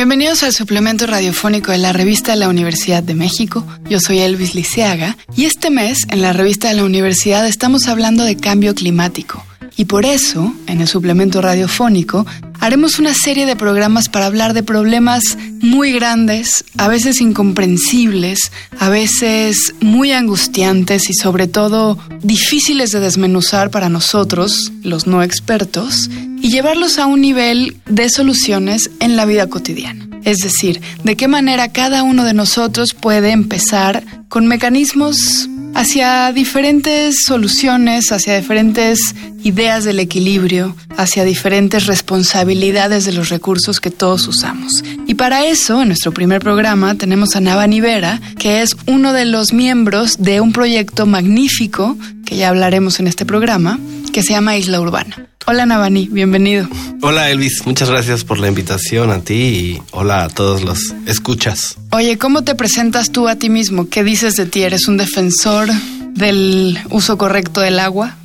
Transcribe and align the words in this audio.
Bienvenidos 0.00 0.42
al 0.44 0.54
suplemento 0.54 1.06
radiofónico 1.06 1.72
de 1.72 1.76
la 1.76 1.92
revista 1.92 2.32
de 2.32 2.38
la 2.38 2.48
Universidad 2.48 3.02
de 3.02 3.14
México. 3.14 3.66
Yo 3.90 4.00
soy 4.00 4.20
Elvis 4.20 4.54
Liceaga 4.54 5.18
y 5.36 5.44
este 5.44 5.68
mes 5.68 6.06
en 6.08 6.22
la 6.22 6.32
revista 6.32 6.68
de 6.68 6.74
la 6.76 6.84
universidad 6.84 7.46
estamos 7.46 7.86
hablando 7.86 8.24
de 8.24 8.38
cambio 8.38 8.74
climático. 8.74 9.44
Y 9.76 9.84
por 9.84 10.06
eso, 10.06 10.54
en 10.66 10.80
el 10.80 10.88
suplemento 10.88 11.42
radiofónico, 11.42 12.26
haremos 12.60 12.98
una 12.98 13.12
serie 13.12 13.44
de 13.44 13.56
programas 13.56 14.08
para 14.08 14.24
hablar 14.24 14.54
de 14.54 14.62
problemas 14.62 15.22
muy 15.60 15.92
grandes, 15.92 16.64
a 16.78 16.88
veces 16.88 17.20
incomprensibles, 17.20 18.52
a 18.78 18.88
veces 18.88 19.74
muy 19.82 20.12
angustiantes 20.12 21.10
y 21.10 21.12
sobre 21.12 21.46
todo 21.46 21.98
difíciles 22.22 22.90
de 22.92 23.00
desmenuzar 23.00 23.70
para 23.70 23.90
nosotros, 23.90 24.72
los 24.82 25.06
no 25.06 25.22
expertos, 25.22 26.08
llevarlos 26.50 26.98
a 26.98 27.06
un 27.06 27.20
nivel 27.20 27.76
de 27.86 28.10
soluciones 28.10 28.90
en 29.00 29.16
la 29.16 29.24
vida 29.24 29.46
cotidiana. 29.46 30.08
Es 30.24 30.38
decir, 30.38 30.80
de 31.04 31.16
qué 31.16 31.28
manera 31.28 31.72
cada 31.72 32.02
uno 32.02 32.24
de 32.24 32.34
nosotros 32.34 32.92
puede 32.92 33.30
empezar 33.30 34.04
con 34.28 34.46
mecanismos 34.46 35.48
hacia 35.74 36.32
diferentes 36.32 37.20
soluciones, 37.24 38.10
hacia 38.12 38.38
diferentes 38.38 39.14
ideas 39.44 39.84
del 39.84 40.00
equilibrio, 40.00 40.76
hacia 40.96 41.24
diferentes 41.24 41.86
responsabilidades 41.86 43.04
de 43.04 43.12
los 43.12 43.28
recursos 43.28 43.80
que 43.80 43.90
todos 43.90 44.26
usamos. 44.26 44.84
Y 45.06 45.14
para 45.14 45.46
eso, 45.46 45.80
en 45.80 45.88
nuestro 45.88 46.12
primer 46.12 46.42
programa, 46.42 46.96
tenemos 46.96 47.36
a 47.36 47.40
Navani 47.40 47.80
Vera, 47.80 48.20
que 48.38 48.62
es 48.62 48.76
uno 48.86 49.12
de 49.12 49.24
los 49.24 49.52
miembros 49.52 50.16
de 50.18 50.40
un 50.40 50.52
proyecto 50.52 51.06
magnífico, 51.06 51.96
que 52.26 52.36
ya 52.36 52.48
hablaremos 52.48 53.00
en 53.00 53.06
este 53.06 53.24
programa, 53.24 53.78
que 54.12 54.22
se 54.22 54.32
llama 54.32 54.56
Isla 54.56 54.80
Urbana. 54.80 55.30
Hola 55.50 55.66
Navani, 55.66 56.06
bienvenido. 56.06 56.68
Hola 57.02 57.28
Elvis, 57.28 57.66
muchas 57.66 57.90
gracias 57.90 58.22
por 58.22 58.38
la 58.38 58.46
invitación 58.46 59.10
a 59.10 59.18
ti 59.18 59.34
y 59.34 59.82
hola 59.90 60.22
a 60.22 60.28
todos 60.28 60.62
los 60.62 60.94
escuchas. 61.06 61.76
Oye, 61.90 62.18
¿cómo 62.18 62.42
te 62.42 62.54
presentas 62.54 63.10
tú 63.10 63.26
a 63.26 63.34
ti 63.34 63.50
mismo? 63.50 63.88
¿Qué 63.88 64.04
dices 64.04 64.36
de 64.36 64.46
ti? 64.46 64.62
¿Eres 64.62 64.86
un 64.86 64.96
defensor 64.96 65.68
del 66.14 66.78
uso 66.90 67.18
correcto 67.18 67.62
del 67.62 67.80
agua? 67.80 68.16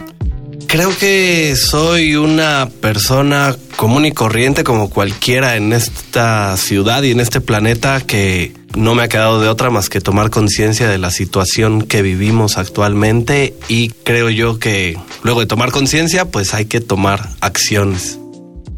Creo 0.75 0.93
que 0.97 1.55
soy 1.55 2.17
una 2.17 2.67
persona 2.81 3.55
común 3.77 4.05
y 4.07 4.11
corriente 4.11 4.65
como 4.65 4.89
cualquiera 4.89 5.55
en 5.55 5.71
esta 5.71 6.57
ciudad 6.57 7.01
y 7.03 7.11
en 7.11 7.21
este 7.21 7.39
planeta 7.39 8.01
que 8.01 8.51
no 8.75 8.93
me 8.93 9.03
ha 9.03 9.07
quedado 9.07 9.39
de 9.39 9.47
otra 9.47 9.69
más 9.69 9.87
que 9.87 10.01
tomar 10.01 10.31
conciencia 10.31 10.89
de 10.89 10.97
la 10.97 11.11
situación 11.11 11.81
que 11.83 12.01
vivimos 12.01 12.57
actualmente 12.57 13.53
y 13.69 13.87
creo 14.03 14.29
yo 14.29 14.59
que 14.59 14.97
luego 15.23 15.39
de 15.39 15.45
tomar 15.45 15.71
conciencia 15.71 16.25
pues 16.25 16.53
hay 16.53 16.65
que 16.65 16.81
tomar 16.81 17.29
acciones. 17.39 18.19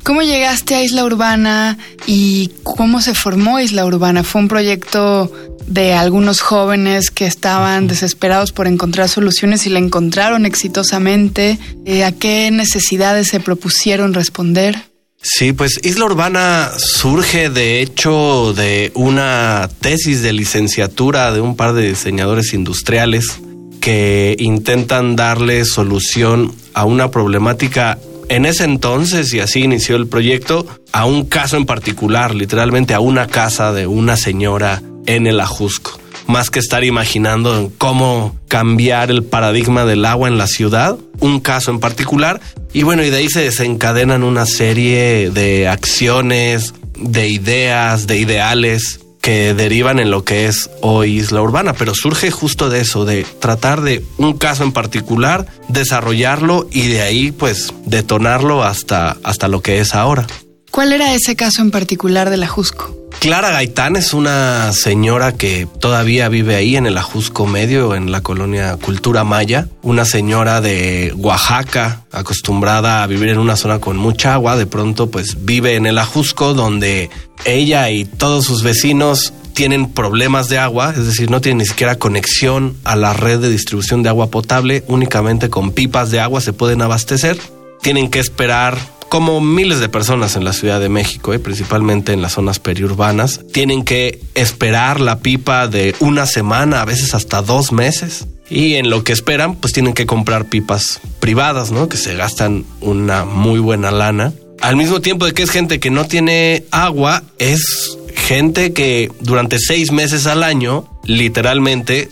¿Cómo 0.03 0.21
llegaste 0.21 0.75
a 0.75 0.83
Isla 0.83 1.03
Urbana 1.03 1.79
y 2.05 2.51
cómo 2.61 3.01
se 3.01 3.15
formó 3.15 3.59
Isla 3.59 3.87
Urbana? 3.87 4.23
¿Fue 4.23 4.41
un 4.41 4.49
proyecto 4.49 5.31
de 5.67 5.93
algunos 5.93 6.41
jóvenes 6.41 7.11
que 7.11 7.27
estaban 7.27 7.87
desesperados 7.87 8.51
por 8.51 8.67
encontrar 8.67 9.09
soluciones 9.09 9.67
y 9.67 9.69
la 9.69 9.79
encontraron 9.79 10.45
exitosamente? 10.45 11.59
Eh, 11.85 12.03
¿A 12.03 12.11
qué 12.11 12.49
necesidades 12.51 13.27
se 13.27 13.39
propusieron 13.39 14.13
responder? 14.13 14.75
Sí, 15.21 15.51
pues 15.51 15.79
Isla 15.83 16.05
Urbana 16.05 16.69
surge 16.77 17.49
de 17.49 17.81
hecho 17.81 18.53
de 18.53 18.91
una 18.93 19.69
tesis 19.81 20.21
de 20.21 20.31
licenciatura 20.31 21.31
de 21.31 21.41
un 21.41 21.55
par 21.55 21.73
de 21.73 21.89
diseñadores 21.89 22.53
industriales 22.53 23.39
que 23.81 24.35
intentan 24.39 25.15
darle 25.15 25.65
solución 25.65 26.53
a 26.73 26.85
una 26.85 27.09
problemática 27.09 27.97
en 28.29 28.45
ese 28.45 28.65
entonces, 28.65 29.33
y 29.33 29.39
así 29.39 29.61
inició 29.61 29.95
el 29.95 30.07
proyecto, 30.07 30.67
a 30.91 31.05
un 31.05 31.25
caso 31.25 31.55
en 31.55 31.65
particular, 31.65 32.35
literalmente 32.35 32.93
a 32.93 32.99
una 32.99 33.27
casa 33.27 33.71
de 33.71 33.87
una 33.87 34.17
señora 34.17 34.81
en 35.07 35.25
el 35.25 35.39
Ajusco. 35.39 35.99
Más 36.27 36.51
que 36.51 36.59
estar 36.59 36.83
imaginando 36.83 37.71
cómo 37.77 38.37
cambiar 38.47 39.09
el 39.09 39.23
paradigma 39.23 39.85
del 39.85 40.05
agua 40.05 40.27
en 40.27 40.37
la 40.37 40.47
ciudad, 40.47 40.97
un 41.19 41.39
caso 41.39 41.71
en 41.71 41.79
particular. 41.79 42.41
Y 42.73 42.83
bueno, 42.83 43.03
y 43.03 43.09
de 43.09 43.17
ahí 43.17 43.29
se 43.29 43.41
desencadenan 43.41 44.23
una 44.23 44.45
serie 44.45 45.31
de 45.31 45.67
acciones, 45.67 46.73
de 46.99 47.29
ideas, 47.29 48.07
de 48.07 48.17
ideales 48.17 48.99
que 49.21 49.53
derivan 49.53 49.99
en 49.99 50.09
lo 50.09 50.23
que 50.23 50.47
es 50.47 50.69
hoy 50.81 51.17
Isla 51.17 51.41
Urbana, 51.41 51.73
pero 51.73 51.93
surge 51.93 52.31
justo 52.31 52.69
de 52.69 52.81
eso, 52.81 53.03
de 53.03 53.25
tratar 53.39 53.81
de 53.81 54.01
un 54.17 54.37
caso 54.37 54.63
en 54.63 54.71
particular, 54.71 55.47
desarrollarlo 55.67 56.67
y 56.71 56.87
de 56.87 57.01
ahí 57.01 57.31
pues 57.31 57.73
detonarlo 57.85 58.63
hasta, 58.63 59.17
hasta 59.23 59.49
lo 59.49 59.61
que 59.61 59.79
es 59.79 59.95
ahora. 59.95 60.25
¿Cuál 60.71 60.93
era 60.93 61.13
ese 61.13 61.35
caso 61.35 61.61
en 61.61 61.71
particular 61.71 62.29
del 62.29 62.43
Ajusco? 62.43 62.96
Clara 63.19 63.49
Gaitán 63.49 63.95
es 63.95 64.13
una 64.13 64.71
señora 64.73 65.31
que 65.31 65.67
todavía 65.79 66.29
vive 66.29 66.55
ahí 66.55 66.75
en 66.75 66.85
el 66.85 66.97
Ajusco 66.97 67.47
Medio, 67.47 67.95
en 67.95 68.11
la 68.11 68.21
colonia 68.21 68.77
Cultura 68.77 69.23
Maya. 69.23 69.67
Una 69.81 70.05
señora 70.05 70.61
de 70.61 71.13
Oaxaca, 71.17 72.05
acostumbrada 72.11 73.01
a 73.01 73.07
vivir 73.07 73.29
en 73.29 73.39
una 73.39 73.55
zona 73.55 73.79
con 73.79 73.97
mucha 73.97 74.35
agua, 74.35 74.55
de 74.55 74.67
pronto 74.67 75.09
pues 75.09 75.45
vive 75.45 75.75
en 75.75 75.87
el 75.87 75.97
Ajusco 75.97 76.53
donde 76.53 77.09
ella 77.43 77.89
y 77.89 78.05
todos 78.05 78.45
sus 78.45 78.61
vecinos 78.61 79.33
tienen 79.53 79.91
problemas 79.91 80.47
de 80.49 80.59
agua, 80.59 80.93
es 80.95 81.07
decir, 81.07 81.31
no 81.31 81.41
tienen 81.41 81.57
ni 81.57 81.65
siquiera 81.65 81.95
conexión 81.95 82.77
a 82.83 82.95
la 82.95 83.13
red 83.13 83.39
de 83.39 83.49
distribución 83.49 84.03
de 84.03 84.09
agua 84.09 84.29
potable, 84.29 84.83
únicamente 84.87 85.49
con 85.49 85.71
pipas 85.71 86.11
de 86.11 86.19
agua 86.19 86.41
se 86.41 86.53
pueden 86.53 86.83
abastecer. 86.83 87.39
Tienen 87.81 88.11
que 88.11 88.19
esperar 88.19 88.77
como 89.09 89.41
miles 89.41 89.79
de 89.79 89.89
personas 89.89 90.35
en 90.35 90.43
la 90.43 90.53
Ciudad 90.53 90.79
de 90.79 90.89
México, 90.89 91.33
eh, 91.33 91.39
principalmente 91.39 92.13
en 92.13 92.21
las 92.21 92.33
zonas 92.33 92.59
periurbanas, 92.59 93.41
tienen 93.51 93.83
que 93.83 94.19
esperar 94.35 94.99
la 94.99 95.19
pipa 95.19 95.67
de 95.67 95.95
una 95.99 96.25
semana, 96.25 96.81
a 96.81 96.85
veces 96.85 97.13
hasta 97.13 97.41
dos 97.41 97.71
meses. 97.71 98.27
Y 98.49 98.75
en 98.75 98.89
lo 98.89 99.03
que 99.03 99.11
esperan, 99.11 99.55
pues 99.55 99.73
tienen 99.73 99.93
que 99.93 100.05
comprar 100.05 100.45
pipas 100.45 101.01
privadas, 101.19 101.71
¿no? 101.71 101.89
Que 101.89 101.97
se 101.97 102.15
gastan 102.15 102.65
una 102.79 103.25
muy 103.25 103.59
buena 103.59 103.91
lana. 103.91 104.33
Al 104.61 104.75
mismo 104.75 105.01
tiempo 105.01 105.25
de 105.25 105.33
que 105.33 105.43
es 105.43 105.51
gente 105.51 105.79
que 105.79 105.91
no 105.91 106.05
tiene 106.05 106.63
agua, 106.71 107.23
es 107.39 107.97
gente 108.15 108.73
que 108.73 109.11
durante 109.19 109.59
seis 109.59 109.91
meses 109.91 110.25
al 110.25 110.43
año, 110.43 110.85
literalmente, 111.03 112.09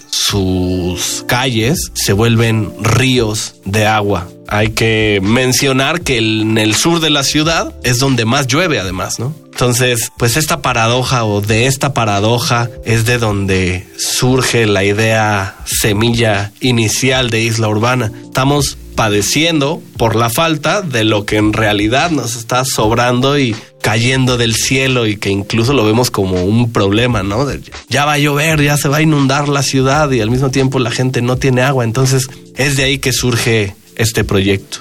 sus 0.95 1.23
calles 1.23 1.91
se 1.93 2.13
vuelven 2.13 2.73
ríos 2.81 3.55
de 3.65 3.85
agua 3.85 4.27
hay 4.47 4.69
que 4.69 5.19
mencionar 5.23 6.01
que 6.01 6.17
en 6.17 6.57
el 6.57 6.75
sur 6.75 6.99
de 6.99 7.09
la 7.09 7.23
ciudad 7.23 7.73
es 7.83 7.99
donde 7.99 8.25
más 8.25 8.47
llueve 8.47 8.79
además, 8.79 9.19
¿no? 9.19 9.33
Entonces, 9.45 10.11
pues 10.17 10.37
esta 10.37 10.61
paradoja 10.61 11.23
o 11.25 11.41
de 11.41 11.65
esta 11.65 11.93
paradoja 11.93 12.69
es 12.83 13.05
de 13.05 13.17
donde 13.17 13.87
surge 13.97 14.65
la 14.65 14.83
idea 14.83 15.55
semilla 15.65 16.51
inicial 16.59 17.29
de 17.29 17.41
Isla 17.41 17.69
Urbana. 17.69 18.11
Estamos 18.23 18.77
padeciendo 18.95 19.81
por 19.97 20.15
la 20.15 20.29
falta 20.29 20.81
de 20.81 21.03
lo 21.03 21.25
que 21.25 21.37
en 21.37 21.53
realidad 21.53 22.11
nos 22.11 22.35
está 22.35 22.65
sobrando 22.65 23.37
y 23.37 23.55
cayendo 23.85 24.37
del 24.37 24.55
cielo 24.55 25.05
y 25.05 25.15
que 25.15 25.29
incluso 25.29 25.71
lo 25.71 25.85
vemos 25.85 26.09
como 26.09 26.43
un 26.43 26.73
problema, 26.73 27.21
¿no? 27.21 27.45
ya 27.87 28.03
va 28.03 28.13
a 28.13 28.17
llover, 28.17 28.59
ya 28.63 28.77
se 28.77 28.89
va 28.89 28.97
a 28.97 29.01
inundar 29.03 29.47
la 29.47 29.61
ciudad 29.61 30.09
y 30.09 30.21
al 30.21 30.31
mismo 30.31 30.49
tiempo 30.49 30.79
la 30.79 30.89
gente 30.89 31.21
no 31.21 31.37
tiene 31.37 31.61
agua. 31.61 31.83
Entonces 31.83 32.25
es 32.55 32.77
de 32.77 32.83
ahí 32.85 32.97
que 32.97 33.13
surge 33.13 33.75
este 33.95 34.23
proyecto. 34.23 34.79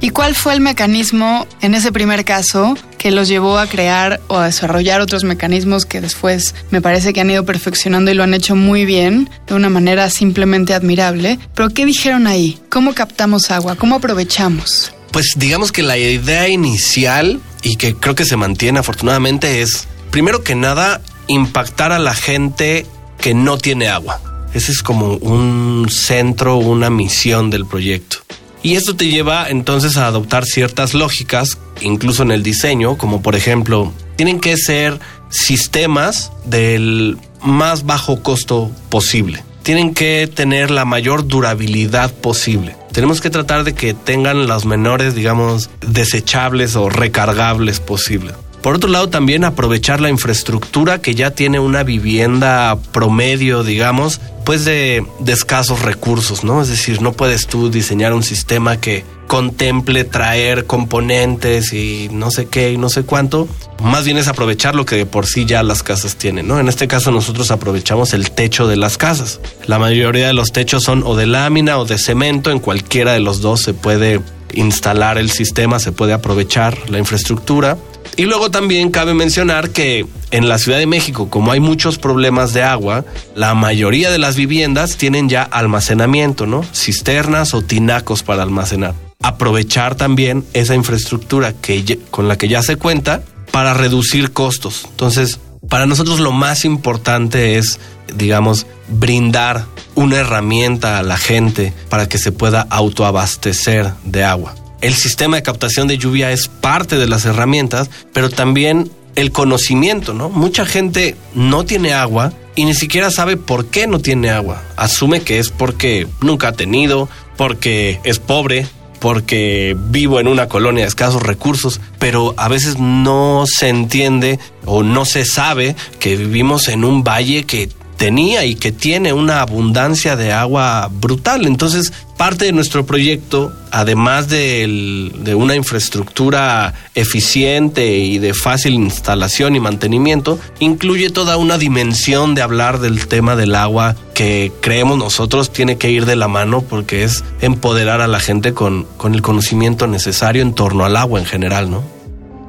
¿Y 0.00 0.10
cuál 0.10 0.36
fue 0.36 0.54
el 0.54 0.60
mecanismo 0.60 1.44
en 1.60 1.74
ese 1.74 1.90
primer 1.90 2.24
caso 2.24 2.78
que 2.98 3.10
los 3.10 3.26
llevó 3.26 3.58
a 3.58 3.66
crear 3.66 4.20
o 4.28 4.36
a 4.36 4.46
desarrollar 4.46 5.00
otros 5.00 5.24
mecanismos 5.24 5.84
que 5.84 6.00
después 6.00 6.54
me 6.70 6.80
parece 6.80 7.12
que 7.12 7.20
han 7.20 7.30
ido 7.30 7.44
perfeccionando 7.44 8.12
y 8.12 8.14
lo 8.14 8.22
han 8.22 8.32
hecho 8.32 8.54
muy 8.54 8.84
bien, 8.84 9.28
de 9.48 9.54
una 9.54 9.70
manera 9.70 10.08
simplemente 10.08 10.72
admirable? 10.72 11.40
Pero 11.56 11.70
¿qué 11.70 11.84
dijeron 11.84 12.28
ahí? 12.28 12.60
¿Cómo 12.68 12.94
captamos 12.94 13.50
agua? 13.50 13.74
¿Cómo 13.74 13.96
aprovechamos? 13.96 14.92
Pues 15.10 15.32
digamos 15.34 15.72
que 15.72 15.82
la 15.82 15.98
idea 15.98 16.48
inicial 16.48 17.40
y 17.66 17.74
que 17.74 17.96
creo 17.96 18.14
que 18.14 18.24
se 18.24 18.36
mantiene 18.36 18.78
afortunadamente 18.78 19.60
es, 19.60 19.88
primero 20.12 20.44
que 20.44 20.54
nada, 20.54 21.02
impactar 21.26 21.90
a 21.90 21.98
la 21.98 22.14
gente 22.14 22.86
que 23.20 23.34
no 23.34 23.58
tiene 23.58 23.88
agua. 23.88 24.20
Ese 24.54 24.70
es 24.70 24.84
como 24.84 25.14
un 25.14 25.88
centro, 25.90 26.58
una 26.58 26.90
misión 26.90 27.50
del 27.50 27.66
proyecto. 27.66 28.18
Y 28.62 28.76
esto 28.76 28.94
te 28.94 29.08
lleva 29.08 29.48
entonces 29.48 29.96
a 29.96 30.06
adoptar 30.06 30.44
ciertas 30.44 30.94
lógicas, 30.94 31.58
incluso 31.80 32.22
en 32.22 32.30
el 32.30 32.44
diseño, 32.44 32.96
como 32.98 33.20
por 33.20 33.34
ejemplo, 33.34 33.92
tienen 34.14 34.38
que 34.38 34.56
ser 34.56 35.00
sistemas 35.28 36.30
del 36.44 37.18
más 37.42 37.84
bajo 37.84 38.22
costo 38.22 38.70
posible. 38.90 39.42
Tienen 39.64 39.92
que 39.92 40.30
tener 40.32 40.70
la 40.70 40.84
mayor 40.84 41.26
durabilidad 41.26 42.14
posible. 42.14 42.76
Tenemos 42.96 43.20
que 43.20 43.28
tratar 43.28 43.64
de 43.64 43.74
que 43.74 43.92
tengan 43.92 44.46
las 44.46 44.64
menores, 44.64 45.14
digamos, 45.14 45.68
desechables 45.86 46.76
o 46.76 46.88
recargables 46.88 47.78
posibles. 47.78 48.34
Por 48.66 48.74
otro 48.74 48.90
lado, 48.90 49.08
también 49.08 49.44
aprovechar 49.44 50.00
la 50.00 50.10
infraestructura 50.10 51.00
que 51.00 51.14
ya 51.14 51.30
tiene 51.30 51.60
una 51.60 51.84
vivienda 51.84 52.76
promedio, 52.90 53.62
digamos, 53.62 54.20
pues 54.44 54.64
de, 54.64 55.06
escasos 55.24 55.82
recursos, 55.82 56.42
¿no? 56.42 56.60
Es 56.60 56.66
decir, 56.66 57.00
no 57.00 57.12
puedes 57.12 57.46
tú 57.46 57.70
diseñar 57.70 58.12
un 58.12 58.24
sistema 58.24 58.80
que 58.80 59.04
contemple 59.28 60.02
traer 60.02 60.64
componentes 60.66 61.72
y 61.72 62.08
no 62.10 62.32
sé 62.32 62.46
qué 62.46 62.72
y 62.72 62.76
no 62.76 62.88
sé 62.88 63.04
cuánto. 63.04 63.46
Más 63.84 64.04
bien 64.04 64.16
es 64.16 64.26
aprovechar 64.26 64.74
lo 64.74 64.84
que 64.84 65.06
por 65.06 65.26
sí 65.26 65.44
ya 65.44 65.62
las 65.62 65.84
casas 65.84 66.16
tienen, 66.16 66.48
¿no? 66.48 66.58
En 66.58 66.66
este 66.66 66.88
caso 66.88 67.12
nosotros 67.12 67.52
aprovechamos 67.52 68.14
el 68.14 68.32
techo 68.32 68.66
de 68.66 68.74
las 68.74 68.98
casas. 68.98 69.38
La 69.68 69.78
mayoría 69.78 70.26
de 70.26 70.34
los 70.34 70.50
techos 70.50 70.82
son 70.82 71.04
o 71.04 71.14
de 71.14 71.28
lámina 71.28 71.78
o 71.78 71.84
de 71.84 71.98
cemento, 71.98 72.50
en 72.50 72.58
cualquiera 72.58 73.12
de 73.12 73.20
los 73.20 73.40
dos 73.40 73.62
se 73.62 73.74
puede 73.74 74.20
instalar 74.54 75.18
el 75.18 75.30
sistema, 75.30 75.78
se 75.78 75.92
puede 75.92 76.12
aprovechar 76.14 76.76
la 76.90 76.98
infraestructura. 76.98 77.78
Y 78.16 78.24
luego 78.24 78.50
también 78.50 78.90
cabe 78.90 79.14
mencionar 79.14 79.70
que 79.70 80.06
en 80.30 80.48
la 80.48 80.58
Ciudad 80.58 80.78
de 80.78 80.86
México, 80.86 81.28
como 81.30 81.52
hay 81.52 81.60
muchos 81.60 81.98
problemas 81.98 82.52
de 82.52 82.62
agua, 82.62 83.04
la 83.34 83.54
mayoría 83.54 84.10
de 84.10 84.18
las 84.18 84.36
viviendas 84.36 84.96
tienen 84.96 85.28
ya 85.28 85.42
almacenamiento, 85.42 86.46
¿no? 86.46 86.64
Cisternas 86.74 87.54
o 87.54 87.62
tinacos 87.62 88.22
para 88.22 88.42
almacenar. 88.42 88.94
Aprovechar 89.22 89.94
también 89.94 90.44
esa 90.52 90.74
infraestructura 90.74 91.52
que, 91.52 91.98
con 92.10 92.28
la 92.28 92.36
que 92.36 92.48
ya 92.48 92.62
se 92.62 92.76
cuenta 92.76 93.22
para 93.50 93.74
reducir 93.74 94.32
costos. 94.32 94.86
Entonces, 94.90 95.40
para 95.68 95.86
nosotros 95.86 96.20
lo 96.20 96.32
más 96.32 96.64
importante 96.64 97.58
es, 97.58 97.80
digamos, 98.14 98.66
brindar 98.88 99.64
una 99.94 100.16
herramienta 100.16 100.98
a 100.98 101.02
la 101.02 101.16
gente 101.16 101.72
para 101.88 102.08
que 102.08 102.18
se 102.18 102.32
pueda 102.32 102.66
autoabastecer 102.70 103.92
de 104.04 104.24
agua 104.24 104.54
el 104.86 104.94
sistema 104.94 105.36
de 105.36 105.42
captación 105.42 105.88
de 105.88 105.98
lluvia 105.98 106.30
es 106.30 106.46
parte 106.46 106.96
de 106.96 107.08
las 107.08 107.24
herramientas, 107.24 107.90
pero 108.12 108.30
también 108.30 108.88
el 109.16 109.32
conocimiento, 109.32 110.14
¿no? 110.14 110.28
Mucha 110.28 110.64
gente 110.64 111.16
no 111.34 111.64
tiene 111.64 111.92
agua 111.92 112.32
y 112.54 112.66
ni 112.66 112.74
siquiera 112.74 113.10
sabe 113.10 113.36
por 113.36 113.66
qué 113.66 113.88
no 113.88 113.98
tiene 113.98 114.30
agua. 114.30 114.62
Asume 114.76 115.22
que 115.22 115.40
es 115.40 115.50
porque 115.50 116.06
nunca 116.20 116.48
ha 116.48 116.52
tenido, 116.52 117.08
porque 117.36 117.98
es 118.04 118.20
pobre, 118.20 118.68
porque 119.00 119.76
vivo 119.76 120.20
en 120.20 120.28
una 120.28 120.46
colonia 120.46 120.84
de 120.84 120.88
escasos 120.88 121.20
recursos, 121.20 121.80
pero 121.98 122.34
a 122.36 122.46
veces 122.46 122.78
no 122.78 123.44
se 123.48 123.68
entiende 123.68 124.38
o 124.66 124.84
no 124.84 125.04
se 125.04 125.24
sabe 125.24 125.74
que 125.98 126.14
vivimos 126.14 126.68
en 126.68 126.84
un 126.84 127.02
valle 127.02 127.42
que 127.42 127.70
tenía 127.96 128.44
y 128.44 128.54
que 128.54 128.72
tiene 128.72 129.12
una 129.12 129.40
abundancia 129.40 130.16
de 130.16 130.32
agua 130.32 130.90
brutal. 130.92 131.46
Entonces, 131.46 131.92
parte 132.16 132.46
de 132.46 132.52
nuestro 132.52 132.86
proyecto, 132.86 133.52
además 133.70 134.28
de, 134.28 135.34
una 135.36 135.54
infraestructura 135.54 136.74
eficiente 136.94 137.98
y 137.98 138.18
de 138.18 138.34
fácil 138.34 138.74
instalación 138.74 139.56
y 139.56 139.60
mantenimiento, 139.60 140.38
incluye 140.60 141.10
toda 141.10 141.36
una 141.36 141.58
dimensión 141.58 142.34
de 142.34 142.42
hablar 142.42 142.80
del 142.80 143.06
tema 143.06 143.36
del 143.36 143.54
agua 143.54 143.96
que 144.14 144.52
creemos 144.60 144.96
nosotros 144.96 145.52
tiene 145.52 145.76
que 145.76 145.90
ir 145.90 146.06
de 146.06 146.16
la 146.16 146.28
mano 146.28 146.62
porque 146.62 147.04
es 147.04 147.22
empoderar 147.40 148.00
a 148.00 148.06
la 148.06 148.20
gente 148.20 148.54
con, 148.54 148.84
con 148.96 149.14
el 149.14 149.20
conocimiento 149.20 149.86
necesario 149.86 150.42
en 150.42 150.54
torno 150.54 150.84
al 150.84 150.96
agua 150.96 151.20
en 151.20 151.26
general, 151.26 151.70
¿no? 151.70 151.95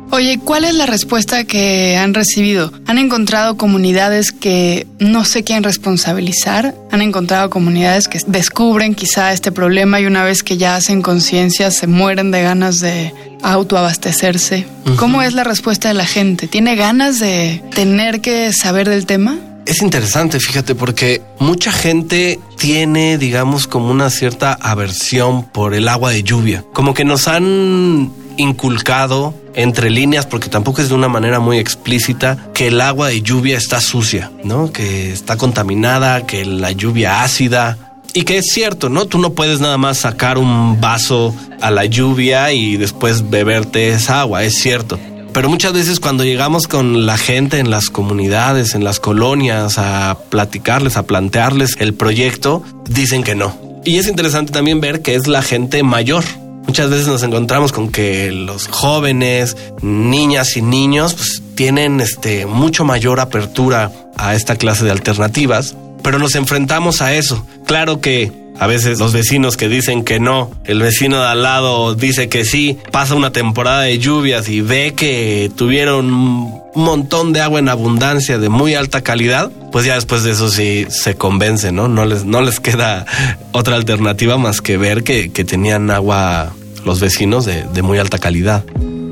Oye, 0.10 0.40
¿cuál 0.40 0.64
es 0.64 0.74
la 0.74 0.86
respuesta 0.86 1.44
que 1.44 1.98
han 1.98 2.14
recibido? 2.14 2.72
¿Han 2.88 2.98
encontrado 2.98 3.58
comunidades 3.58 4.32
que 4.32 4.88
no 5.00 5.26
se 5.26 5.44
quieren 5.44 5.64
responsabilizar? 5.64 6.74
¿Han 6.92 7.02
encontrado 7.02 7.50
comunidades 7.50 8.08
que 8.08 8.20
descubren 8.26 8.96
quizá 8.96 9.34
este 9.34 9.52
problema 9.52 10.00
y 10.00 10.06
una 10.06 10.24
vez 10.24 10.44
que 10.44 10.58
ya 10.58 10.76
hacen 10.76 11.02
conciencia 11.02 11.72
se 11.72 11.88
mueren 11.88 12.32
de 12.32 12.42
ganas 12.42 12.80
de 12.80 13.14
autoabastecerse? 13.44 14.66
¿Cómo 14.98 15.22
es 15.22 15.34
la 15.34 15.44
respuesta 15.44 15.90
de 15.90 15.94
la 15.94 16.06
gente? 16.06 16.48
¿Tiene 16.48 16.76
ganas 16.76 17.20
de 17.20 17.62
tener 17.76 18.22
que 18.22 18.54
saber 18.54 18.88
del 18.88 19.06
tema? 19.06 19.38
Es 19.66 19.82
interesante, 19.82 20.40
fíjate, 20.40 20.76
porque 20.76 21.22
mucha 21.40 21.74
gente 21.74 22.40
tiene, 22.58 23.18
digamos, 23.18 23.68
como 23.68 23.92
una 23.92 24.10
cierta 24.10 24.54
aversión 24.54 25.44
por 25.44 25.74
el 25.74 25.90
agua 25.90 26.12
de 26.12 26.24
lluvia. 26.24 26.64
Como 26.72 26.94
que 26.94 27.04
nos 27.04 27.28
han 27.28 28.10
inculcado 28.38 29.34
entre 29.58 29.90
líneas, 29.90 30.26
porque 30.28 30.50
tampoco 30.50 30.82
es 30.82 30.90
de 30.90 30.96
una 30.96 31.10
manera 31.10 31.40
muy 31.40 31.58
explícita, 31.58 32.38
que 32.54 32.68
el 32.68 32.80
agua 32.80 33.10
de 33.10 33.22
lluvia 33.22 33.58
está 33.58 33.82
sucia, 33.82 34.32
¿no? 34.44 34.72
Que 34.72 35.12
está 35.12 35.36
contaminada, 35.36 36.26
que 36.26 36.46
la 36.46 36.72
lluvia 36.72 37.24
ácida. 37.24 37.78
Y 38.14 38.22
que 38.22 38.38
es 38.38 38.46
cierto, 38.54 38.88
¿no? 38.90 39.06
Tú 39.06 39.18
no 39.18 39.34
puedes 39.34 39.60
nada 39.60 39.78
más 39.78 39.98
sacar 39.98 40.38
un 40.38 40.80
vaso 40.80 41.36
a 41.60 41.72
la 41.72 41.86
lluvia 41.86 42.54
y 42.54 42.78
después 42.78 43.30
beberte 43.30 43.90
esa 43.90 44.22
agua, 44.22 44.44
es 44.44 44.60
cierto. 44.60 45.00
Pero 45.34 45.50
muchas 45.50 45.74
veces 45.74 46.00
cuando 46.00 46.24
llegamos 46.24 46.68
con 46.68 47.06
la 47.06 47.18
gente 47.18 47.58
en 47.58 47.72
las 47.72 47.90
comunidades, 47.90 48.76
en 48.76 48.84
las 48.84 49.00
colonias, 49.00 49.78
a 49.78 50.18
platicarles, 50.30 50.98
a 50.98 51.08
plantearles 51.08 51.76
el 51.80 51.96
proyecto, 51.96 52.64
dicen 52.88 53.24
que 53.24 53.36
no. 53.36 53.56
Y 53.86 53.98
es 53.98 54.08
interesante 54.08 54.52
también 54.52 54.82
ver 54.82 55.02
que 55.02 55.16
es 55.16 55.28
la 55.28 55.42
gente 55.42 55.82
mayor, 55.82 56.24
Muchas 56.68 56.90
veces 56.90 57.08
nos 57.08 57.24
encontramos 57.24 57.72
con 57.72 57.90
que 57.92 58.32
los 58.32 58.68
jóvenes, 58.68 59.56
niñas 59.82 60.58
y 60.58 60.62
niños, 60.62 61.14
pues, 61.14 61.42
tienen 61.56 62.02
este, 62.02 62.46
mucho 62.46 62.86
mayor 62.86 63.20
apertura 63.20 63.92
a 64.18 64.36
esta 64.36 64.58
clase 64.58 64.86
de 64.86 64.92
alternativas, 64.92 65.76
pero 66.04 66.20
nos 66.20 66.36
enfrentamos 66.36 67.02
a 67.02 67.14
eso. 67.14 67.46
Claro 67.66 68.02
que 68.02 68.32
a 68.60 68.68
veces 68.68 69.00
los 69.00 69.14
vecinos 69.14 69.56
que 69.56 69.70
dicen 69.70 70.04
que 70.04 70.20
no, 70.20 70.52
el 70.66 70.82
vecino 70.82 71.22
de 71.22 71.28
al 71.28 71.44
lado 71.44 71.96
dice 71.96 72.28
que 72.28 72.44
sí, 72.44 72.78
pasa 72.92 73.16
una 73.16 73.32
temporada 73.32 73.82
de 73.82 73.98
lluvias 74.00 74.50
y 74.50 74.62
ve 74.62 74.94
que 74.96 75.52
tuvieron 75.56 76.12
un 76.12 76.84
montón 76.84 77.34
de 77.34 77.42
agua 77.42 77.60
en 77.60 77.70
abundancia 77.70 78.38
de 78.40 78.50
muy 78.50 78.74
alta 78.74 79.02
calidad, 79.02 79.52
pues 79.78 79.86
ya 79.86 79.94
después 79.94 80.24
de 80.24 80.32
eso 80.32 80.50
sí 80.50 80.88
se 80.90 81.14
convence, 81.14 81.72
¿no? 81.72 81.88
No 81.88 82.04
les, 82.04 82.26
no 82.26 82.42
les 82.42 82.60
queda 82.60 83.06
otra 83.52 83.76
alternativa 83.76 84.36
más 84.40 84.60
que 84.60 84.76
ver 84.76 85.04
que, 85.04 85.30
que 85.30 85.44
tenían 85.44 85.92
agua 85.92 86.52
los 86.84 87.00
vecinos 87.00 87.46
de, 87.46 87.64
de 87.76 87.84
muy 87.84 88.00
alta 88.00 88.18
calidad. 88.18 88.66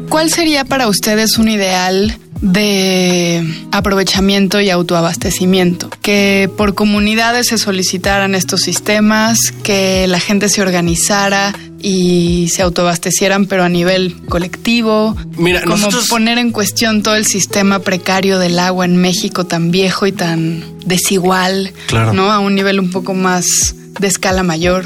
¿Cuál 0.09 0.31
sería 0.31 0.65
para 0.65 0.87
ustedes 0.87 1.37
un 1.37 1.49
ideal 1.49 2.17
de 2.41 3.43
aprovechamiento 3.71 4.59
y 4.59 4.71
autoabastecimiento, 4.71 5.91
que 6.01 6.49
por 6.57 6.73
comunidades 6.73 7.45
se 7.49 7.59
solicitaran 7.59 8.33
estos 8.33 8.61
sistemas, 8.61 9.37
que 9.61 10.07
la 10.07 10.19
gente 10.19 10.49
se 10.49 10.63
organizara 10.63 11.53
y 11.87 12.49
se 12.49 12.63
autoabastecieran 12.63 13.45
pero 13.45 13.63
a 13.63 13.69
nivel 13.69 14.15
colectivo, 14.27 15.15
Mira, 15.37 15.61
como 15.61 15.87
poner 16.09 16.39
en 16.39 16.51
cuestión 16.51 17.03
todo 17.03 17.15
el 17.15 17.27
sistema 17.27 17.77
precario 17.77 18.39
del 18.39 18.57
agua 18.57 18.85
en 18.85 18.97
México 18.97 19.45
tan 19.45 19.69
viejo 19.69 20.07
y 20.07 20.11
tan 20.11 20.63
desigual, 20.83 21.73
¿no? 22.13 22.31
A 22.31 22.39
un 22.39 22.55
nivel 22.55 22.79
un 22.79 22.89
poco 22.89 23.13
más 23.13 23.75
de 23.99 24.07
escala 24.07 24.41
mayor. 24.41 24.85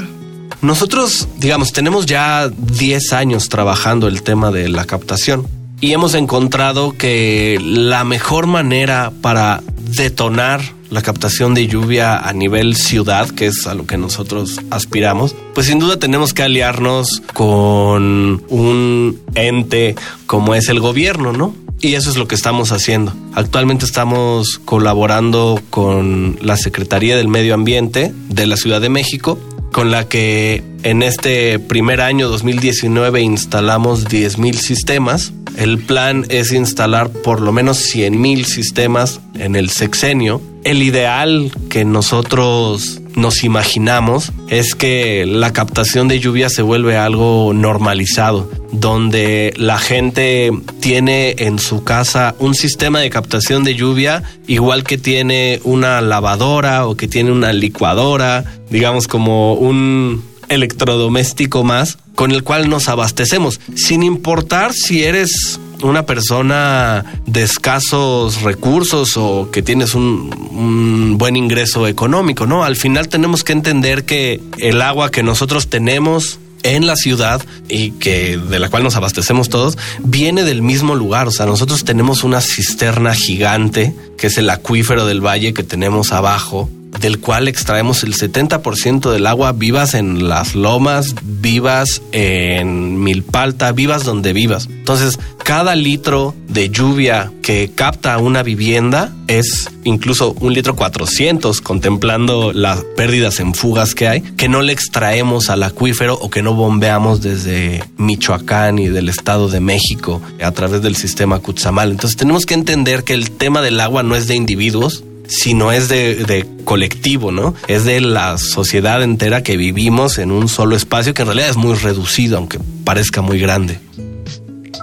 Nosotros, 0.60 1.26
digamos, 1.38 1.72
tenemos 1.72 2.04
ya 2.04 2.50
10 2.50 3.14
años 3.14 3.48
trabajando 3.48 4.06
el 4.06 4.22
tema 4.22 4.50
de 4.50 4.68
la 4.68 4.84
captación 4.84 5.46
y 5.80 5.94
hemos 5.94 6.14
encontrado 6.14 6.98
que 6.98 7.58
la 7.62 8.04
mejor 8.04 8.46
manera 8.46 9.10
para 9.22 9.62
detonar 9.78 10.60
la 10.90 11.02
captación 11.02 11.54
de 11.54 11.66
lluvia 11.66 12.18
a 12.18 12.32
nivel 12.32 12.76
ciudad, 12.76 13.30
que 13.30 13.46
es 13.46 13.66
a 13.66 13.74
lo 13.74 13.86
que 13.86 13.96
nosotros 13.96 14.60
aspiramos, 14.70 15.34
pues 15.54 15.68
sin 15.68 15.78
duda 15.78 15.98
tenemos 15.98 16.34
que 16.34 16.42
aliarnos 16.42 17.22
con 17.32 18.42
un 18.48 19.20
ente 19.34 19.94
como 20.26 20.54
es 20.54 20.68
el 20.68 20.80
gobierno, 20.80 21.32
¿no? 21.32 21.54
Y 21.80 21.94
eso 21.94 22.10
es 22.10 22.16
lo 22.16 22.28
que 22.28 22.34
estamos 22.34 22.72
haciendo. 22.72 23.14
Actualmente 23.34 23.86
estamos 23.86 24.60
colaborando 24.64 25.62
con 25.70 26.38
la 26.42 26.58
Secretaría 26.58 27.16
del 27.16 27.28
Medio 27.28 27.54
Ambiente 27.54 28.12
de 28.28 28.46
la 28.46 28.58
Ciudad 28.58 28.82
de 28.82 28.90
México 28.90 29.38
con 29.72 29.90
la 29.90 30.08
que 30.08 30.62
en 30.82 31.02
este 31.02 31.58
primer 31.58 32.00
año 32.00 32.28
2019 32.28 33.20
instalamos 33.22 34.06
10.000 34.06 34.54
sistemas. 34.54 35.32
El 35.56 35.78
plan 35.78 36.26
es 36.28 36.52
instalar 36.52 37.10
por 37.10 37.40
lo 37.40 37.52
menos 37.52 37.78
100.000 37.94 38.44
sistemas 38.44 39.20
en 39.38 39.56
el 39.56 39.70
sexenio. 39.70 40.40
El 40.64 40.82
ideal 40.82 41.50
que 41.70 41.84
nosotros 41.84 43.00
nos 43.16 43.44
imaginamos 43.44 44.32
es 44.48 44.74
que 44.74 45.24
la 45.26 45.52
captación 45.52 46.06
de 46.06 46.20
lluvia 46.20 46.48
se 46.48 46.62
vuelve 46.62 46.96
algo 46.96 47.52
normalizado, 47.54 48.50
donde 48.70 49.54
la 49.56 49.78
gente 49.78 50.50
tiene 50.80 51.34
en 51.38 51.58
su 51.58 51.82
casa 51.82 52.34
un 52.38 52.54
sistema 52.54 53.00
de 53.00 53.10
captación 53.10 53.64
de 53.64 53.74
lluvia 53.74 54.22
igual 54.46 54.84
que 54.84 54.98
tiene 54.98 55.60
una 55.64 56.00
lavadora 56.02 56.86
o 56.86 56.96
que 56.96 57.08
tiene 57.08 57.32
una 57.32 57.52
licuadora, 57.52 58.44
digamos 58.68 59.08
como 59.08 59.54
un 59.54 60.22
electrodoméstico 60.48 61.64
más 61.64 61.98
con 62.14 62.32
el 62.32 62.42
cual 62.42 62.68
nos 62.68 62.88
abastecemos, 62.88 63.60
sin 63.76 64.02
importar 64.02 64.74
si 64.74 65.04
eres 65.04 65.58
una 65.82 66.06
persona 66.06 67.04
de 67.26 67.42
escasos 67.42 68.42
recursos 68.42 69.16
o 69.16 69.50
que 69.50 69.62
tienes 69.62 69.94
un, 69.94 71.16
buen 71.18 71.36
ingreso 71.36 71.86
económico, 71.86 72.46
¿no? 72.46 72.64
Al 72.64 72.76
final 72.76 73.08
tenemos 73.08 73.44
que 73.44 73.52
entender 73.52 74.04
que 74.04 74.40
el 74.58 74.80
agua 74.82 75.10
que 75.10 75.22
nosotros 75.22 75.68
tenemos 75.68 76.38
en 76.62 76.86
la 76.86 76.96
ciudad 76.96 77.42
y 77.68 77.92
que 77.92 78.36
de 78.36 78.58
la 78.58 78.68
cual 78.68 78.82
nos 78.82 78.96
abastecemos 78.96 79.48
todos 79.48 79.78
viene 80.00 80.44
del 80.44 80.62
mismo 80.62 80.94
lugar, 80.94 81.26
o 81.28 81.30
sea, 81.30 81.46
nosotros 81.46 81.84
tenemos 81.84 82.22
una 82.22 82.40
cisterna 82.40 83.14
gigante 83.14 83.94
que 84.18 84.26
es 84.26 84.38
el 84.38 84.50
acuífero 84.50 85.06
del 85.06 85.24
valle 85.24 85.54
que 85.54 85.62
tenemos 85.62 86.12
abajo 86.12 86.68
del 86.98 87.20
cual 87.20 87.48
extraemos 87.48 88.02
el 88.02 88.14
70% 88.14 89.10
del 89.10 89.26
agua 89.26 89.52
vivas 89.52 89.94
en 89.94 90.28
las 90.28 90.54
lomas, 90.54 91.14
vivas 91.22 92.02
en 92.12 93.02
Milpalta, 93.02 93.72
vivas 93.72 94.04
donde 94.04 94.32
vivas. 94.32 94.68
Entonces, 94.70 95.18
cada 95.44 95.74
litro 95.74 96.34
de 96.48 96.68
lluvia 96.70 97.32
que 97.42 97.70
capta 97.74 98.18
una 98.18 98.42
vivienda 98.42 99.12
es 99.28 99.70
incluso 99.84 100.34
un 100.40 100.52
litro 100.52 100.76
400, 100.76 101.60
contemplando 101.60 102.52
las 102.52 102.84
pérdidas 102.96 103.40
en 103.40 103.54
fugas 103.54 103.94
que 103.94 104.08
hay, 104.08 104.20
que 104.20 104.48
no 104.48 104.62
le 104.62 104.72
extraemos 104.72 105.48
al 105.48 105.62
acuífero 105.62 106.14
o 106.14 106.30
que 106.30 106.42
no 106.42 106.54
bombeamos 106.54 107.22
desde 107.22 107.84
Michoacán 107.96 108.78
y 108.78 108.88
del 108.88 109.08
Estado 109.08 109.48
de 109.48 109.60
México 109.60 110.20
a 110.42 110.50
través 110.52 110.82
del 110.82 110.96
sistema 110.96 111.38
Cuchamal. 111.38 111.92
Entonces 111.92 112.16
tenemos 112.16 112.46
que 112.46 112.54
entender 112.54 113.04
que 113.04 113.14
el 113.14 113.30
tema 113.30 113.62
del 113.62 113.80
agua 113.80 114.02
no 114.02 114.16
es 114.16 114.26
de 114.26 114.34
individuos, 114.34 115.04
sino 115.30 115.72
es 115.72 115.88
de, 115.88 116.16
de, 116.16 116.46
colectivo, 116.64 117.32
¿no? 117.32 117.54
Es 117.68 117.84
de 117.84 118.00
la 118.00 118.36
sociedad 118.36 119.02
entera 119.02 119.42
que 119.42 119.56
vivimos 119.56 120.18
en 120.18 120.32
un 120.32 120.48
solo 120.48 120.76
espacio 120.76 121.14
que 121.14 121.22
en 121.22 121.28
realidad 121.28 121.50
es 121.50 121.56
muy 121.56 121.74
reducido, 121.74 122.36
aunque 122.36 122.58
parezca 122.84 123.22
muy 123.22 123.38
grande. 123.38 123.80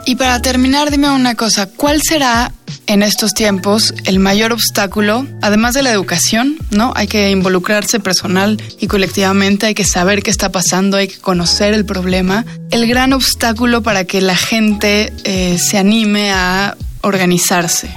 Y 0.06 0.16
para 0.16 0.42
terminar, 0.42 0.90
dime 0.90 1.10
una 1.10 1.36
cosa, 1.36 1.68
¿cuál 1.68 2.02
será 2.02 2.54
en 2.88 3.04
estos 3.04 3.34
tiempos 3.34 3.94
el 4.06 4.20
mayor 4.20 4.54
obstáculo, 4.54 5.28
además 5.42 5.74
de 5.74 5.84
la 5.84 5.92
educación, 5.92 6.58
¿no? 6.72 6.94
Hay 6.96 7.08
que 7.08 7.30
involucrarse 7.30 8.00
personal 8.00 8.62
y 8.80 8.88
colectivamente, 8.88 9.66
hay 9.66 9.76
que 9.76 9.84
saber 9.84 10.24
qué 10.24 10.32
está 10.32 10.50
pasando, 10.52 10.96
hay 10.96 11.10
que 11.10 11.18
conocer 11.18 11.74
el 11.74 11.86
problema. 11.86 12.46
El 12.72 12.88
gran 12.88 13.12
obstáculo 13.14 13.84
para 13.84 14.06
que 14.06 14.22
la 14.22 14.38
gente 14.38 15.12
eh, 15.26 15.58
se 15.60 15.78
anime 15.78 16.32
a 16.32 16.78
organizarse. 17.02 17.90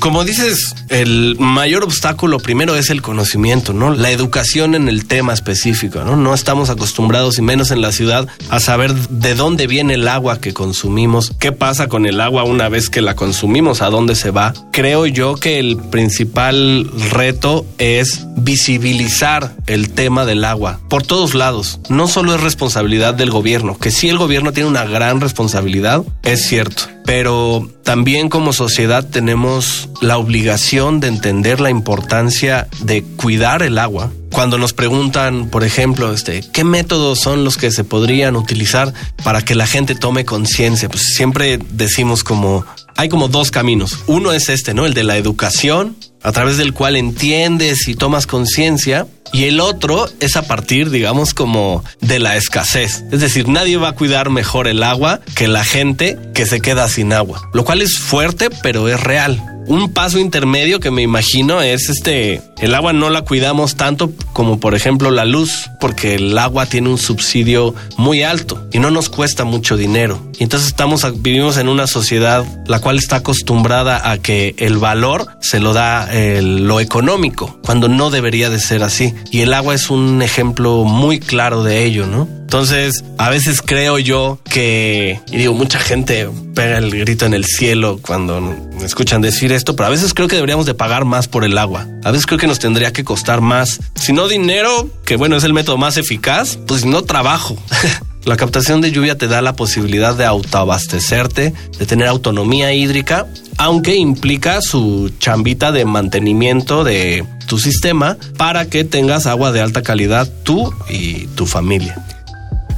Como 0.00 0.24
dices, 0.24 0.74
el 0.88 1.36
mayor 1.38 1.84
obstáculo 1.84 2.38
primero 2.38 2.74
es 2.74 2.88
el 2.88 3.02
conocimiento, 3.02 3.74
¿no? 3.74 3.94
La 3.94 4.10
educación 4.10 4.74
en 4.74 4.88
el 4.88 5.04
tema 5.04 5.34
específico, 5.34 6.02
¿no? 6.04 6.16
No 6.16 6.32
estamos 6.32 6.70
acostumbrados, 6.70 7.36
y 7.36 7.42
menos 7.42 7.70
en 7.70 7.82
la 7.82 7.92
ciudad, 7.92 8.26
a 8.48 8.60
saber 8.60 8.94
de 8.94 9.34
dónde 9.34 9.66
viene 9.66 9.94
el 9.94 10.08
agua 10.08 10.40
que 10.40 10.54
consumimos, 10.54 11.32
qué 11.38 11.52
pasa 11.52 11.88
con 11.88 12.06
el 12.06 12.22
agua 12.22 12.44
una 12.44 12.70
vez 12.70 12.88
que 12.88 13.02
la 13.02 13.14
consumimos, 13.14 13.82
a 13.82 13.90
dónde 13.90 14.14
se 14.14 14.30
va. 14.30 14.54
Creo 14.72 15.04
yo 15.04 15.34
que 15.34 15.58
el 15.58 15.76
principal 15.76 16.90
reto 17.10 17.66
es 17.76 18.26
visibilizar 18.36 19.54
el 19.66 19.90
tema 19.90 20.24
del 20.24 20.46
agua 20.46 20.80
por 20.88 21.02
todos 21.02 21.34
lados. 21.34 21.78
No 21.90 22.08
solo 22.08 22.34
es 22.34 22.40
responsabilidad 22.40 23.12
del 23.12 23.30
gobierno, 23.30 23.76
que 23.76 23.90
sí 23.90 24.08
el 24.08 24.16
gobierno 24.16 24.52
tiene 24.52 24.70
una 24.70 24.86
gran 24.86 25.20
responsabilidad, 25.20 26.02
es 26.22 26.46
cierto 26.46 26.84
pero 27.10 27.68
también 27.82 28.28
como 28.28 28.52
sociedad 28.52 29.04
tenemos 29.04 29.88
la 30.00 30.16
obligación 30.16 31.00
de 31.00 31.08
entender 31.08 31.58
la 31.58 31.68
importancia 31.68 32.68
de 32.82 33.02
cuidar 33.02 33.64
el 33.64 33.78
agua. 33.78 34.12
Cuando 34.30 34.58
nos 34.58 34.74
preguntan, 34.74 35.48
por 35.48 35.64
ejemplo, 35.64 36.12
este, 36.12 36.44
¿qué 36.52 36.62
métodos 36.62 37.18
son 37.18 37.42
los 37.42 37.56
que 37.56 37.72
se 37.72 37.82
podrían 37.82 38.36
utilizar 38.36 38.94
para 39.24 39.42
que 39.42 39.56
la 39.56 39.66
gente 39.66 39.96
tome 39.96 40.24
conciencia? 40.24 40.88
Pues 40.88 41.02
siempre 41.02 41.58
decimos 41.72 42.22
como, 42.22 42.64
hay 42.94 43.08
como 43.08 43.26
dos 43.26 43.50
caminos. 43.50 43.98
Uno 44.06 44.30
es 44.30 44.48
este, 44.48 44.72
¿no? 44.72 44.86
El 44.86 44.94
de 44.94 45.02
la 45.02 45.16
educación, 45.16 45.96
a 46.22 46.32
través 46.32 46.56
del 46.56 46.72
cual 46.72 46.96
entiendes 46.96 47.88
y 47.88 47.94
tomas 47.94 48.26
conciencia 48.26 49.06
y 49.32 49.44
el 49.44 49.60
otro 49.60 50.08
es 50.20 50.36
a 50.36 50.42
partir, 50.42 50.90
digamos, 50.90 51.34
como 51.34 51.84
de 52.00 52.18
la 52.18 52.36
escasez. 52.36 53.04
Es 53.12 53.20
decir, 53.20 53.48
nadie 53.48 53.76
va 53.76 53.90
a 53.90 53.94
cuidar 53.94 54.30
mejor 54.30 54.66
el 54.66 54.82
agua 54.82 55.20
que 55.36 55.46
la 55.46 55.64
gente 55.64 56.18
que 56.34 56.46
se 56.46 56.60
queda 56.60 56.88
sin 56.88 57.12
agua. 57.12 57.48
Lo 57.52 57.64
cual 57.64 57.80
es 57.80 57.98
fuerte, 57.98 58.48
pero 58.62 58.88
es 58.88 59.00
real 59.00 59.49
un 59.70 59.92
paso 59.92 60.18
intermedio 60.18 60.80
que 60.80 60.90
me 60.90 61.02
imagino 61.02 61.62
es 61.62 61.88
este, 61.88 62.42
el 62.58 62.74
agua 62.74 62.92
no 62.92 63.08
la 63.08 63.22
cuidamos 63.22 63.76
tanto 63.76 64.10
como 64.32 64.58
por 64.58 64.74
ejemplo 64.74 65.12
la 65.12 65.24
luz, 65.24 65.70
porque 65.78 66.16
el 66.16 66.36
agua 66.36 66.66
tiene 66.66 66.88
un 66.88 66.98
subsidio 66.98 67.76
muy 67.96 68.24
alto 68.24 68.66
y 68.72 68.80
no 68.80 68.90
nos 68.90 69.08
cuesta 69.08 69.44
mucho 69.44 69.76
dinero. 69.76 70.20
Y 70.40 70.42
entonces 70.42 70.68
estamos, 70.68 71.06
vivimos 71.22 71.56
en 71.56 71.68
una 71.68 71.86
sociedad 71.86 72.44
la 72.66 72.80
cual 72.80 72.98
está 72.98 73.16
acostumbrada 73.16 74.10
a 74.10 74.18
que 74.18 74.56
el 74.58 74.78
valor 74.78 75.28
se 75.40 75.60
lo 75.60 75.72
da 75.72 76.08
lo 76.42 76.80
económico, 76.80 77.60
cuando 77.64 77.88
no 77.88 78.10
debería 78.10 78.50
de 78.50 78.58
ser 78.58 78.82
así. 78.82 79.14
Y 79.30 79.42
el 79.42 79.54
agua 79.54 79.74
es 79.74 79.88
un 79.88 80.20
ejemplo 80.20 80.82
muy 80.82 81.20
claro 81.20 81.62
de 81.62 81.84
ello, 81.84 82.06
¿no? 82.06 82.39
Entonces, 82.50 83.04
a 83.16 83.30
veces 83.30 83.62
creo 83.64 84.00
yo 84.00 84.40
que, 84.42 85.20
y 85.30 85.36
digo, 85.36 85.54
mucha 85.54 85.78
gente 85.78 86.28
pega 86.52 86.78
el 86.78 86.90
grito 86.90 87.24
en 87.24 87.32
el 87.32 87.44
cielo 87.44 88.00
cuando 88.02 88.42
escuchan 88.82 89.20
decir 89.22 89.52
esto, 89.52 89.76
pero 89.76 89.86
a 89.86 89.90
veces 89.90 90.14
creo 90.14 90.26
que 90.26 90.34
deberíamos 90.34 90.66
de 90.66 90.74
pagar 90.74 91.04
más 91.04 91.28
por 91.28 91.44
el 91.44 91.56
agua. 91.58 91.86
A 92.02 92.10
veces 92.10 92.26
creo 92.26 92.40
que 92.40 92.48
nos 92.48 92.58
tendría 92.58 92.92
que 92.92 93.04
costar 93.04 93.40
más. 93.40 93.78
Si 93.94 94.12
no 94.12 94.26
dinero, 94.26 94.90
que 95.04 95.14
bueno, 95.14 95.36
es 95.36 95.44
el 95.44 95.52
método 95.52 95.78
más 95.78 95.96
eficaz, 95.96 96.58
pues 96.66 96.84
no 96.84 97.02
trabajo. 97.02 97.56
La 98.24 98.36
captación 98.36 98.80
de 98.80 98.90
lluvia 98.90 99.16
te 99.16 99.28
da 99.28 99.40
la 99.42 99.54
posibilidad 99.54 100.16
de 100.16 100.24
autoabastecerte, 100.24 101.54
de 101.78 101.86
tener 101.86 102.08
autonomía 102.08 102.72
hídrica, 102.74 103.28
aunque 103.58 103.94
implica 103.94 104.60
su 104.60 105.12
chambita 105.20 105.70
de 105.70 105.84
mantenimiento 105.84 106.82
de 106.82 107.24
tu 107.46 107.60
sistema 107.60 108.18
para 108.36 108.68
que 108.68 108.82
tengas 108.82 109.26
agua 109.26 109.52
de 109.52 109.60
alta 109.60 109.82
calidad 109.82 110.28
tú 110.42 110.74
y 110.88 111.28
tu 111.28 111.46
familia. 111.46 112.04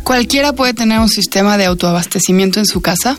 ¿Cualquiera 0.04 0.52
puede 0.52 0.74
tener 0.74 0.98
un 0.98 1.08
sistema 1.08 1.56
de 1.56 1.66
autoabastecimiento 1.66 2.58
en 2.58 2.66
su 2.66 2.80
casa? 2.80 3.18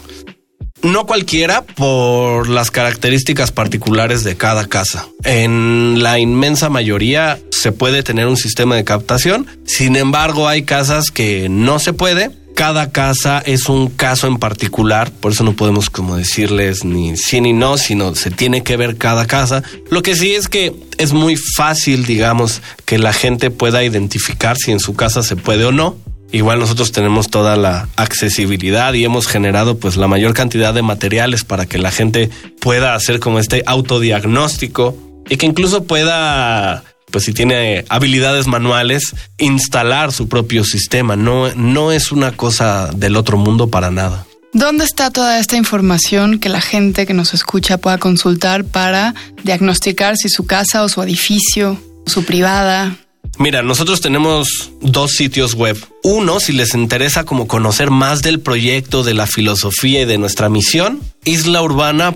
No 0.81 1.05
cualquiera 1.05 1.61
por 1.61 2.49
las 2.49 2.69
características 2.69 3.53
particulares 3.53 4.25
de 4.25 4.35
cada 4.35 4.65
casa. 4.65 5.07
En 5.23 6.03
la 6.03 6.19
inmensa 6.19 6.69
mayoría 6.69 7.39
se 7.51 7.71
puede 7.71 8.03
tener 8.03 8.27
un 8.27 8.35
sistema 8.35 8.75
de 8.75 8.83
captación, 8.83 9.47
sin 9.65 9.95
embargo 9.95 10.49
hay 10.49 10.63
casas 10.63 11.09
que 11.09 11.47
no 11.47 11.79
se 11.79 11.93
puede. 11.93 12.31
Cada 12.53 12.91
casa 12.91 13.41
es 13.43 13.69
un 13.69 13.87
caso 13.87 14.27
en 14.27 14.37
particular, 14.37 15.09
por 15.09 15.31
eso 15.31 15.43
no 15.43 15.53
podemos 15.53 15.89
como 15.89 16.17
decirles 16.17 16.83
ni 16.83 17.17
sí 17.17 17.39
ni 17.39 17.53
no, 17.53 17.77
sino 17.77 18.13
se 18.13 18.29
tiene 18.29 18.61
que 18.61 18.75
ver 18.75 18.97
cada 18.97 19.25
casa. 19.25 19.63
Lo 19.89 20.03
que 20.03 20.15
sí 20.15 20.35
es 20.35 20.49
que 20.49 20.73
es 20.97 21.13
muy 21.13 21.37
fácil, 21.55 22.05
digamos, 22.05 22.61
que 22.85 22.99
la 22.99 23.13
gente 23.13 23.49
pueda 23.49 23.83
identificar 23.83 24.57
si 24.57 24.71
en 24.71 24.81
su 24.81 24.93
casa 24.93 25.23
se 25.23 25.37
puede 25.37 25.63
o 25.63 25.71
no 25.71 25.97
Igual 26.33 26.57
nosotros 26.57 26.91
tenemos 26.91 27.29
toda 27.29 27.55
la 27.55 27.87
accesibilidad 27.95 28.91
y 28.95 29.05
hemos 29.05 29.27
generado 29.27 29.77
pues 29.77 29.97
la 29.97 30.07
mayor 30.07 30.33
cantidad 30.33 30.73
de 30.73 30.81
materiales 30.81 31.43
para 31.43 31.67
que 31.67 31.77
la 31.77 31.91
gente 31.91 32.31
pueda 32.59 32.95
hacer 32.95 33.19
como 33.19 33.37
este 33.37 33.61
autodiagnóstico 33.67 34.97
y 35.29 35.37
que 35.37 35.45
incluso 35.45 35.83
pueda 35.83 36.83
pues 37.11 37.25
si 37.25 37.33
tiene 37.33 37.85
habilidades 37.89 38.47
manuales, 38.47 39.15
instalar 39.37 40.11
su 40.11 40.27
propio 40.27 40.63
sistema. 40.63 41.15
No, 41.15 41.53
no 41.53 41.91
es 41.91 42.11
una 42.11 42.31
cosa 42.31 42.89
del 42.95 43.15
otro 43.15 43.37
mundo 43.37 43.69
para 43.69 43.91
nada. 43.91 44.25
¿Dónde 44.53 44.85
está 44.85 45.11
toda 45.11 45.37
esta 45.37 45.55
información 45.55 46.39
que 46.39 46.49
la 46.49 46.61
gente 46.61 47.05
que 47.05 47.13
nos 47.13 47.35
escucha 47.35 47.77
pueda 47.77 47.99
consultar 47.99 48.65
para 48.65 49.13
diagnosticar 49.43 50.17
si 50.17 50.29
su 50.29 50.47
casa 50.47 50.81
o 50.81 50.89
su 50.89 51.03
edificio, 51.03 51.79
su 52.07 52.25
privada, 52.25 52.97
Mira, 53.39 53.63
nosotros 53.63 53.99
tenemos 53.99 54.71
dos 54.81 55.13
sitios 55.13 55.55
web. 55.55 55.75
Uno, 56.03 56.39
si 56.39 56.53
les 56.53 56.75
interesa 56.75 57.23
como 57.23 57.47
conocer 57.47 57.89
más 57.89 58.21
del 58.21 58.39
proyecto, 58.39 59.03
de 59.03 59.15
la 59.15 59.25
filosofía 59.25 60.01
y 60.01 60.05
de 60.05 60.17
nuestra 60.17 60.49
misión, 60.49 61.01
islaurbana.org. 61.25 62.13